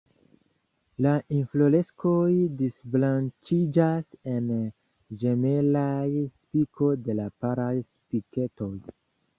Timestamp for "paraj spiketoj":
7.45-8.75